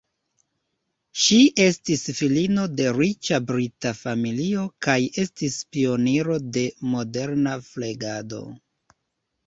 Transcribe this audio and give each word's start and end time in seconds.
Ŝi 1.23 1.35
estis 1.65 2.01
filino 2.21 2.63
de 2.79 2.87
riĉa 2.97 3.41
brita 3.53 3.93
familio 4.01 4.67
kaj 4.89 4.99
estis 5.27 5.61
pioniro 5.77 6.43
de 6.59 6.69
moderna 6.97 7.59
flegado. 7.73 8.47